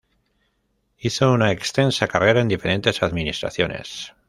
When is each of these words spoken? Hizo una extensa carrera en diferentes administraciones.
Hizo 0.97 1.31
una 1.31 1.51
extensa 1.51 2.07
carrera 2.07 2.41
en 2.41 2.47
diferentes 2.47 3.03
administraciones. 3.03 4.15